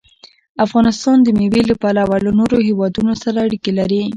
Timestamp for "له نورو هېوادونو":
2.25-3.13